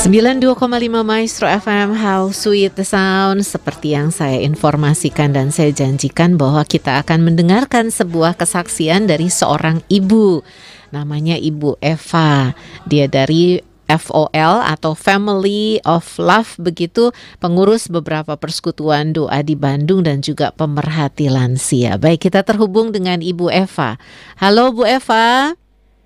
[0.00, 0.56] 92,5
[1.04, 7.04] Maestro FM How Sweet the Sound Seperti yang saya informasikan dan saya janjikan bahwa kita
[7.04, 10.40] akan mendengarkan sebuah kesaksian dari seorang ibu
[10.88, 12.56] Namanya Ibu Eva
[12.88, 13.60] Dia dari
[13.92, 21.26] FOL atau Family of Love begitu pengurus beberapa persekutuan doa di Bandung dan juga pemerhati
[21.26, 21.98] lansia.
[21.98, 23.98] Baik, kita terhubung dengan Ibu Eva.
[24.38, 25.58] Halo Bu Eva.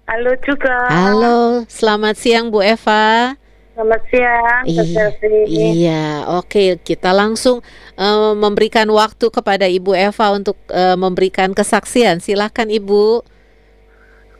[0.09, 0.89] Halo juga.
[0.89, 3.37] Halo, selamat siang Bu Eva.
[3.75, 6.79] Selamat siang, Iya, iya, oke.
[6.87, 7.59] Kita langsung
[7.99, 12.23] uh, memberikan waktu kepada Ibu Eva untuk uh, memberikan kesaksian.
[12.23, 13.27] Silakan Ibu.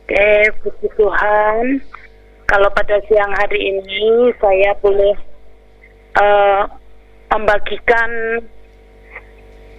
[0.07, 0.31] Oke,
[0.63, 1.83] puji Tuhan.
[2.47, 5.19] Kalau pada siang hari ini saya boleh
[6.15, 6.71] uh,
[7.35, 8.39] membagikan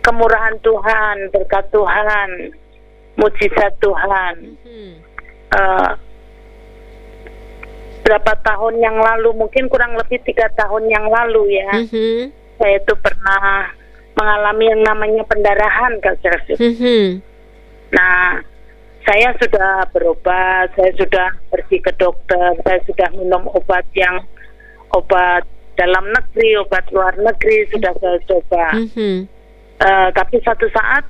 [0.04, 2.30] kemurahan Tuhan, berkat Tuhan,
[3.16, 4.35] mujizat Tuhan.
[5.55, 5.96] Uh,
[8.05, 12.30] berapa tahun yang lalu, mungkin kurang lebih tiga tahun yang lalu ya, Mm-hmm.
[12.62, 13.74] saya itu pernah
[14.13, 16.62] mengalami yang namanya pendarahan, Kak Servis.
[16.62, 17.05] Mm-hmm.
[17.98, 18.46] Nah,
[19.05, 24.21] saya sudah berobat, saya sudah pergi ke dokter, saya sudah minum obat yang
[24.93, 25.41] obat
[25.76, 28.65] dalam negeri, obat luar negeri sudah saya coba.
[28.77, 29.18] Mm-hmm.
[29.76, 31.04] Eh, tapi satu saat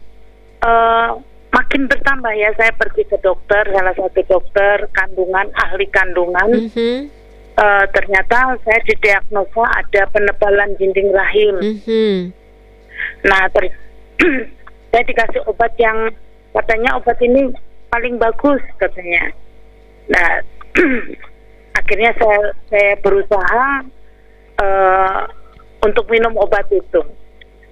[0.66, 1.10] eh,
[1.56, 6.68] makin bertambah ya, saya pergi ke dokter, salah satu dokter kandungan, ahli kandungan.
[6.68, 6.98] Mm-hmm.
[7.56, 11.56] Eh, ternyata saya didiagnosa ada penebalan dinding rahim.
[11.64, 12.16] Mm-hmm.
[13.32, 13.80] Nah, ter-
[14.92, 16.12] saya dikasih obat yang
[16.52, 17.56] katanya obat ini
[17.88, 19.32] paling bagus katanya.
[20.12, 20.44] Nah,
[21.80, 23.68] akhirnya saya saya berusaha
[24.60, 25.22] eh,
[25.80, 27.04] untuk minum obat itu.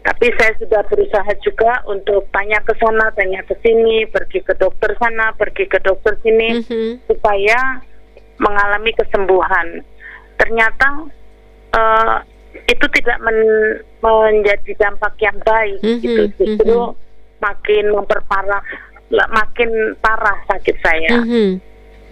[0.04, 4.92] Tapi saya sudah berusaha juga untuk tanya ke sana, tanya ke sini, pergi ke dokter
[5.00, 7.08] sana, pergi ke dokter sini Mhm.
[7.08, 7.80] supaya
[8.40, 9.80] mengalami kesembuhan.
[10.36, 10.88] Ternyata
[11.74, 12.18] eh,
[12.70, 16.24] itu tidak men- menjadi dampak yang baik Mhm, gitu.
[16.38, 16.96] Justru mhm.
[17.42, 18.62] makin memperparah,
[19.34, 21.18] makin parah sakit saya.
[21.26, 21.58] Mhm.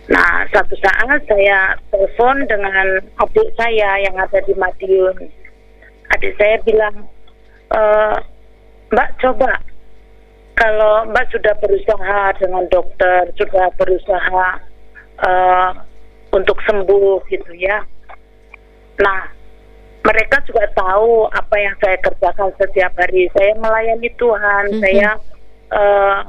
[0.10, 5.30] Nah, suatu saat saya telepon dengan adik saya yang ada di Madiun.
[6.18, 7.06] Adik saya bilang,
[7.72, 7.82] e,
[8.92, 9.52] Mbak coba
[10.62, 14.48] kalau Mbak sudah berusaha dengan dokter, sudah berusaha
[15.22, 15.72] eh,
[16.34, 17.82] untuk sembuh gitu ya.
[19.02, 19.22] Nah,
[20.02, 23.30] mereka juga tahu apa yang saya kerjakan setiap hari.
[23.38, 24.82] Saya melayani Tuhan, Mhm.
[24.82, 25.10] saya
[25.72, 26.20] eh,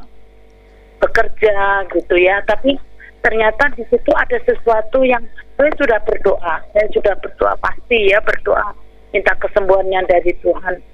[1.02, 2.40] bekerja gitu ya.
[2.46, 2.78] Tapi
[3.26, 5.22] ternyata di situ ada sesuatu yang
[5.58, 8.70] saya sudah berdoa, saya sudah berdoa pasti ya berdoa
[9.12, 10.91] minta kesembuhannya dari Tuhan.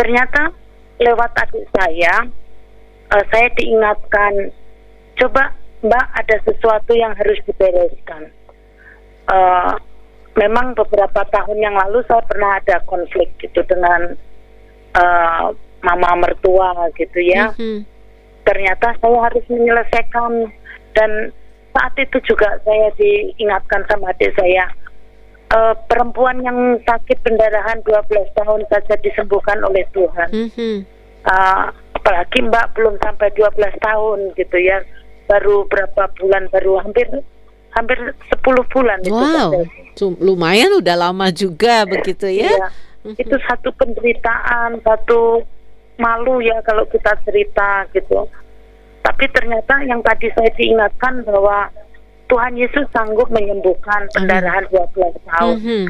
[0.00, 0.48] Ternyata
[0.96, 2.24] lewat adik saya,
[3.12, 4.48] eh, saya diingatkan,
[5.20, 5.52] coba
[5.84, 8.32] Mbak ada sesuatu yang harus dibereskan.
[9.28, 9.72] Eh,
[10.36, 14.16] memang beberapa tahun yang lalu saya pernah ada konflik gitu dengan
[14.90, 15.46] eh,
[15.86, 17.86] mama mertua gitu ya Mhm.
[18.42, 20.50] ternyata saya harus menyelesaikan
[20.98, 21.30] dan
[21.70, 24.66] saat itu juga saya diingatkan sama adik saya
[25.50, 30.74] eh, perempuan yang sakit pendarahan 12 tahun saja disembuhkan oleh Tuhan Mhm.
[31.20, 34.80] Eh, apalagi mbak belum sampai 12 tahun gitu ya
[35.28, 37.06] baru berapa bulan baru hampir
[37.70, 37.98] hampir
[38.32, 39.62] 10 bulan itu Wow, saja.
[39.94, 42.50] Cum- lumayan udah lama juga begitu ya.
[42.50, 42.66] Iya.
[43.14, 45.44] Itu satu penderitaan, satu
[45.96, 48.26] malu ya kalau kita cerita gitu.
[49.00, 51.68] Tapi ternyata yang tadi saya diingatkan bahwa
[52.30, 55.56] Tuhan Yesus sanggup menyembuhkan pendarahan 12 tahun.
[55.58, 55.84] Mhm.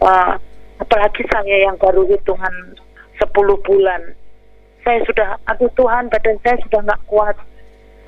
[0.00, 0.32] Eh,
[0.78, 2.54] apalagi saya yang baru hitungan
[3.18, 4.14] 10 bulan.
[4.80, 7.36] Saya sudah, aduh Tuhan badan saya sudah nggak kuat.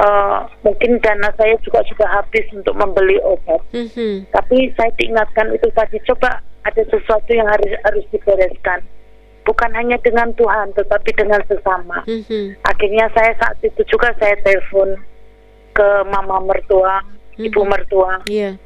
[0.02, 4.24] Eh, mungkin dana saya juga sudah habis untuk membeli obat Mhm.
[4.32, 8.82] tapi saya diingatkan itu tadi coba ada sesuatu yang harus harus dibereskan
[9.44, 12.56] bukan hanya dengan Tuhan tetapi dengan sesama Mhm.
[12.66, 14.96] akhirnya saya saat itu juga saya telepon
[15.76, 17.04] ke mama mertua
[17.38, 17.68] ibu Mhm.
[17.68, 18.56] mertua Iya.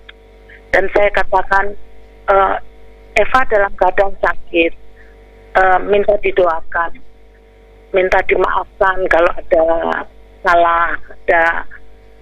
[0.71, 1.75] dan saya katakan
[2.27, 2.55] "Eh,
[3.17, 4.73] Eva dalam keadaan sakit
[5.57, 7.01] Eh, minta didoakan
[7.89, 9.65] minta dimaafkan kalau ada
[10.45, 10.93] salah
[11.25, 11.65] ada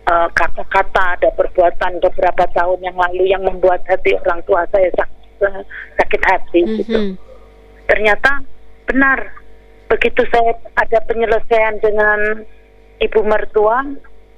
[0.07, 5.51] eh, kata-kata ada perbuatan beberapa tahun yang lalu yang membuat hati orang tua saya sakit,
[5.99, 7.15] sakit hati gitu Mhm.
[7.91, 8.39] ternyata
[8.87, 9.19] benar
[9.91, 12.47] begitu saya ada penyelesaian dengan
[13.03, 13.83] ibu mertua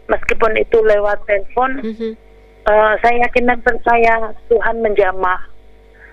[0.07, 2.11] meskipun itu lewat telepon Mhm.
[2.65, 4.15] eh, saya yakin dan percaya
[4.47, 5.41] Tuhan menjamah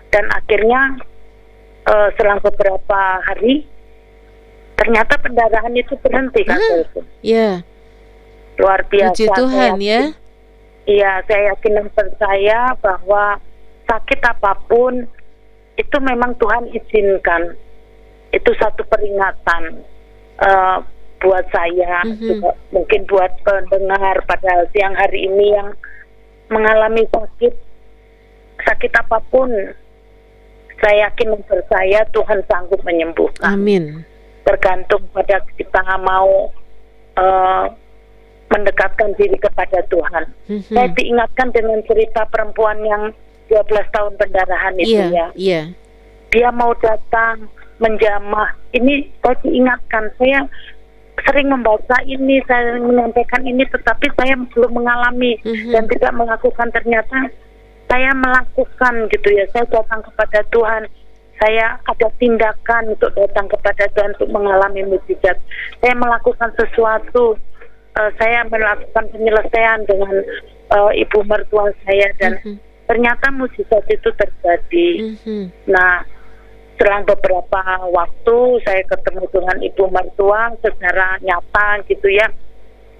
[0.09, 0.97] dan akhirnya
[1.83, 3.67] eh, selang beberapa hari
[4.75, 6.79] ternyata pendarahan itu berhenti kan Ah.
[6.79, 7.49] itu Ya,
[8.55, 10.01] luar biasa puji Tuhan ya.
[10.83, 13.39] Iya, saya yakin dan percaya bahwa
[13.83, 15.07] sakit apa pun
[15.73, 17.55] itu memang Tuhan izinkan.
[18.29, 19.79] Itu satu peringatan
[20.39, 20.83] uh,
[21.23, 22.19] buat saya, Mhm.
[22.19, 25.71] juga mungkin buat pendengar pada siang hari ini yang
[26.51, 27.53] mengalami sakit,
[28.61, 29.49] sakit apa pun.
[30.77, 33.55] Saya yakin dan percaya Tuhan sanggup menyembuhkan.
[33.55, 34.03] Amin.
[34.43, 36.51] Tergantung pada kita mau
[37.15, 37.65] uh,
[38.51, 40.27] mendekatkan diri kepada Tuhan.
[40.51, 40.75] Mhm.
[40.75, 43.15] Saya diingatkan dengan cerita perempuan yang
[43.47, 45.27] 12 tahun pendarahan itu Iya, ya.
[45.33, 45.61] iya.
[46.29, 47.47] Dia mau datang
[47.79, 48.51] menjamah.
[48.73, 50.03] Ini saya diingatkan.
[50.17, 50.45] Saya
[51.23, 55.71] sering membaca ini, saya menyampaikan ini, tetapi saya belum mengalami Mhm.
[55.71, 56.67] dan tidak melakukan.
[56.71, 57.17] Ternyata
[57.87, 59.45] saya melakukan gitu ya.
[59.51, 60.83] Saya datang kepada Tuhan.
[61.41, 65.35] Saya ada tindakan untuk datang kepada Tuhan untuk mengalami mujizat.
[65.81, 67.35] Saya melakukan sesuatu.
[67.93, 70.23] Eh, saya melakukan penyelesaian dengan
[70.73, 72.57] eh, ibu mertua saya dan Mhm.
[72.89, 74.87] ternyata mujizat itu terjadi.
[75.13, 75.69] Mhm.
[75.69, 76.01] Nah,
[76.83, 77.63] selang beberapa
[77.95, 78.37] waktu
[78.67, 82.27] saya ketemu dengan ibu mertua secara nyata gitu ya,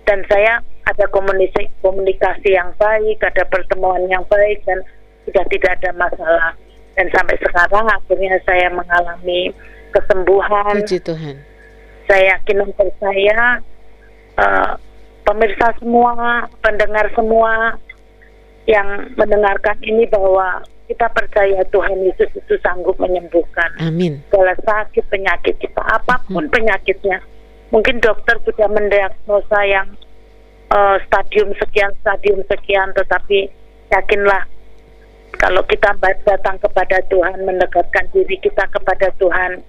[0.08, 4.80] dan saya ada komunikasi komunikasi yang baik, ada pertemuan yang baik dan
[5.28, 6.56] sudah tidak ada masalah.
[6.96, 9.52] Dan sampai sekarang akhirnya saya mengalami
[9.92, 10.80] kesembuhan.
[10.80, 11.36] Puji Tuhan.
[12.08, 13.40] Saya yakin dan percaya
[14.40, 14.72] eh,
[15.28, 17.76] pemirsa semua, pendengar semua
[18.64, 24.20] yang mendengarkan ini bahwa kita percaya Tuhan Yesus itu sanggup menyembuhkan Amin.
[24.28, 27.24] segala sakit penyakit kita apa pun penyakitnya.
[27.72, 29.88] Mungkin dokter sudah mendiagnosa yang
[30.70, 33.48] eh, stadium sekian stadium sekian, tetapi
[33.90, 34.44] yakinlah
[35.42, 35.92] kalau kita
[36.24, 39.66] datang kepada Tuhan, mendekatkan diri kita kepada Tuhan,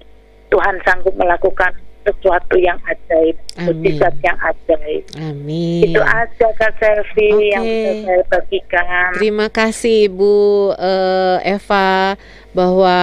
[0.52, 1.72] Tuhan sanggup melakukan
[2.04, 5.02] sesuatu yang ajaib, mujizat yang ajaib.
[5.18, 5.90] Amin.
[5.90, 7.50] Itu aja Kak Selvi Oke.
[7.50, 9.08] yang bisa saya bagikan.
[9.16, 12.20] Terima kasih Bu eh, Eva
[12.52, 12.98] bahwa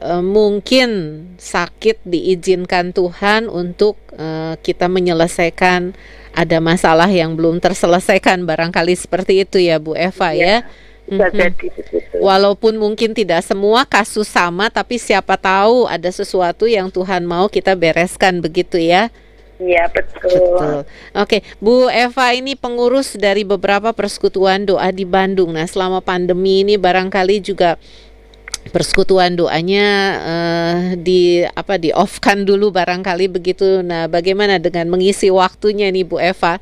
[0.00, 0.90] eh, mungkin
[1.36, 5.92] sakit diizinkan Tuhan untuk eh, kita menyelesaikan
[6.32, 10.64] ada masalah yang belum terselesaikan barangkali seperti itu ya Bu Eva ya.
[11.02, 11.36] Bisa Mhm.
[11.36, 12.14] jadi begitu.
[12.22, 17.74] Walaupun mungkin tidak semua kasus sama tapi siapa tahu ada sesuatu yang Tuhan mau kita
[17.74, 19.10] bereskan begitu ya.
[19.62, 20.26] Iya betul.
[20.26, 20.78] Betul.
[21.14, 25.54] Oke, Bu Eva ini pengurus dari beberapa persekutuan doa di Bandung.
[25.54, 27.78] Nah, selama pandemi ini barangkali juga
[28.74, 29.86] persekutuan doanya
[30.22, 33.82] eh, di apa di off kan dulu barangkali begitu.
[33.86, 36.58] Nah, bagaimana dengan mengisi waktunya nih Bu Eva?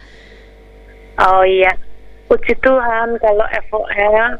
[1.21, 1.73] Oh iya,
[2.31, 4.39] puji Tuhan kalau FOL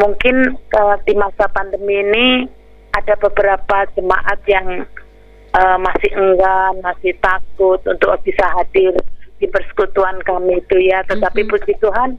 [0.00, 2.48] mungkin eh, di masa pandemi ini
[2.96, 4.88] ada beberapa jemaat yang
[5.52, 8.96] eh, masih enggan, masih takut untuk bisa hadir
[9.36, 11.04] di persekutuan kami itu ya.
[11.04, 11.50] Tetapi Mhm.
[11.52, 12.16] puji Tuhan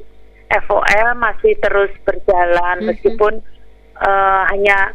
[0.70, 2.88] FOL masih terus berjalan Mhm.
[2.94, 3.42] meskipun
[3.94, 4.94] eh, hanya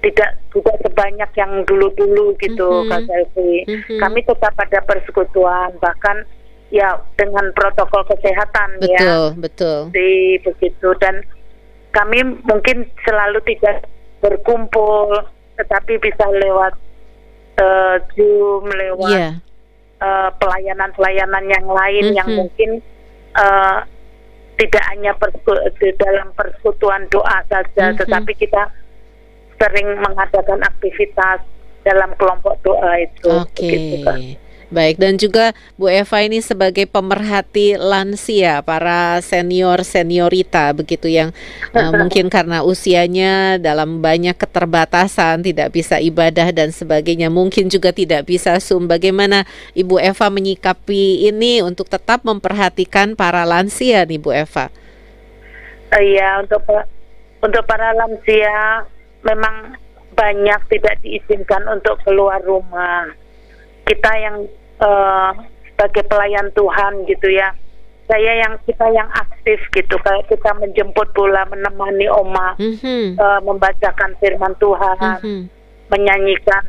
[0.00, 2.88] tidak tidak sebanyak yang dulu-dulu gitu Mhm.
[2.88, 3.54] Kak Selvi.
[3.66, 3.98] Mhm.
[3.98, 6.22] Kami tetap ada persekutuan bahkan
[6.70, 9.78] ya dengan protokol kesehatan ya Betul, betul.
[9.90, 11.18] di begitu dan
[11.90, 13.90] kami mungkin selalu tidak
[14.20, 15.10] berkumpul
[15.56, 16.74] tetapi bisa lewat
[17.56, 19.30] eh, Zoom lewat Iya.
[20.00, 22.38] eh, pelayanan-pelayanan yang lain yang Mhm.
[22.38, 22.70] mungkin
[23.30, 23.78] eh,
[24.56, 27.98] tidak hanya persku- di dalam persekutuan doa saja Mhm.
[27.98, 28.70] tetapi kita
[29.56, 31.42] sering mengadakan aktivitas
[31.80, 33.60] dalam kelompok doa itu Oke.
[33.60, 34.18] begitu, Kak.
[34.70, 41.34] Baik dan juga Bu Eva ini sebagai pemerhati lansia para senior seniorita begitu yang
[41.74, 48.30] uh, mungkin karena usianya dalam banyak keterbatasan tidak bisa ibadah dan sebagainya mungkin juga tidak
[48.30, 49.42] bisa zoom bagaimana
[49.74, 54.70] Ibu Eva menyikapi ini untuk tetap memperhatikan para lansia nih Bu Eva
[55.90, 56.86] Eh, Iya untuk pa-
[57.42, 58.86] untuk para lansia
[59.26, 59.74] memang
[60.14, 63.10] banyak tidak diizinkan untuk keluar rumah.
[63.82, 64.46] Kita yang
[64.80, 65.30] eh,
[65.70, 67.52] sebagai pelayan Tuhan gitu ya.
[68.10, 74.18] Saya yang kita yang aktif gitu kayak kita menjemput bola menemani oma Mhm, eh, membacakan
[74.18, 75.42] firman Tuhan, mhm,
[75.88, 76.64] menyanyikan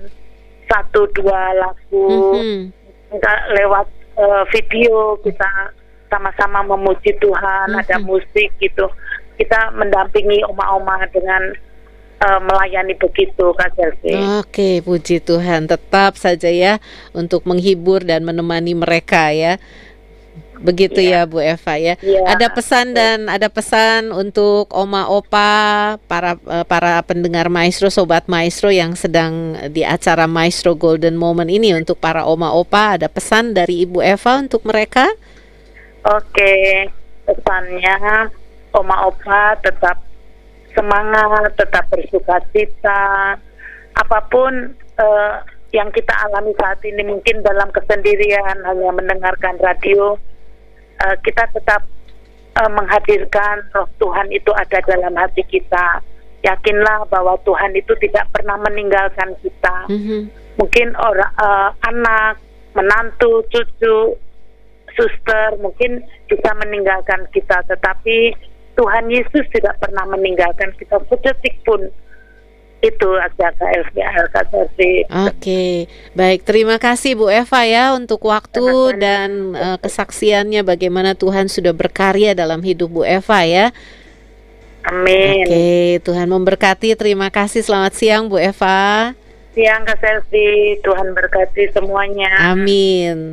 [0.69, 2.69] satu dua lagu mhm.
[3.09, 5.49] kita lewat eh, video kita
[6.11, 8.05] sama-sama memuji Tuhan, ada Mhm.
[8.05, 8.85] musik gitu.
[9.39, 11.55] Kita mendampingi oma-oma dengan
[12.21, 14.13] eh, melayani begitu Kak Selvi.
[14.39, 15.65] Oke, puji Tuhan.
[15.65, 16.77] Tetap saja ya
[17.17, 19.57] untuk menghibur dan menemani mereka ya.
[20.61, 21.97] Begitu ya Bu Eva ya.
[21.97, 22.21] Iya.
[22.37, 28.69] Ada pesan dan ada pesan untuk oma opa para eh, para pendengar Maestro sobat Maestro
[28.69, 33.89] yang sedang di acara Maestro Golden Moment ini untuk para oma opa ada pesan dari
[33.89, 35.09] Ibu Eva untuk mereka?
[36.01, 36.89] Oke,
[37.25, 38.29] pesannya
[38.71, 39.99] Oma Opa tetap
[40.75, 43.35] semangat, tetap bersuka cita.
[43.97, 45.33] Apa pun uh,
[45.71, 50.15] yang kita alami saat ini mungkin dalam kesendirian hanya mendengarkan radio,
[51.03, 51.83] uh, kita tetap
[52.59, 56.03] uh, menghadirkan roh Tuhan itu ada dalam hati kita.
[56.41, 59.75] Yakinlah bahwa Tuhan itu tidak pernah meninggalkan kita.
[59.93, 60.21] Mm -hmm.
[60.57, 62.41] Mungkin orang uh, anak,
[62.73, 64.17] menantu, cucu,
[64.95, 68.35] suster mungkin bisa meninggalkan kita, tetapi
[68.81, 71.85] Tuhan Yesus tidak pernah meninggalkan kita sedetik pun
[72.81, 74.25] itu aja KFBL
[75.29, 75.85] Oke,
[76.17, 76.41] baik.
[76.41, 82.65] Terima kasih Bu Eva ya untuk waktu dan uh, kesaksiannya bagaimana Tuhan sudah berkarya dalam
[82.65, 83.69] hidup Bu Eva ya.
[84.81, 85.45] Amin.
[85.45, 86.01] Oke.
[86.01, 86.97] Tuhan memberkati.
[86.97, 87.61] Terima kasih.
[87.61, 89.13] Selamat siang Bu Eva.
[89.53, 90.81] Siang Kak Selvi.
[90.81, 92.49] Tuhan berkati semuanya.
[92.49, 93.29] Amin.